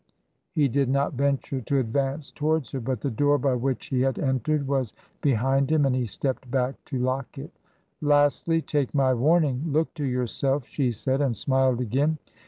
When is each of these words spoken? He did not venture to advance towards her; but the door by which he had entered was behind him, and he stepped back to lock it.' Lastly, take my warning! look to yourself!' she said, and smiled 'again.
He 0.55 0.67
did 0.67 0.89
not 0.89 1.13
venture 1.13 1.61
to 1.61 1.77
advance 1.77 2.31
towards 2.31 2.71
her; 2.71 2.79
but 2.79 3.01
the 3.01 3.11
door 3.11 3.37
by 3.37 3.53
which 3.53 3.85
he 3.85 4.01
had 4.01 4.17
entered 4.17 4.67
was 4.67 4.93
behind 5.21 5.71
him, 5.71 5.85
and 5.85 5.95
he 5.95 6.07
stepped 6.07 6.49
back 6.49 6.83
to 6.85 6.97
lock 6.97 7.37
it.' 7.37 7.51
Lastly, 8.01 8.63
take 8.63 8.95
my 8.95 9.13
warning! 9.13 9.61
look 9.67 9.93
to 9.93 10.03
yourself!' 10.03 10.65
she 10.65 10.91
said, 10.91 11.21
and 11.21 11.37
smiled 11.37 11.81
'again. 11.81 12.17